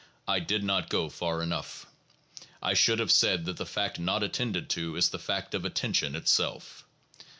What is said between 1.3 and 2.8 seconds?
enough. I